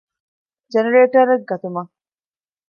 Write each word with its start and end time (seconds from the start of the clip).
ޖަނަރޭޓަރެއް 0.71 1.47
ގަތުމަށް 1.49 1.91